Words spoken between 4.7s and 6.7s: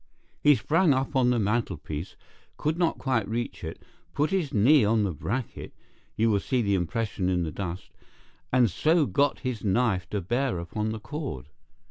on the bracket—you will see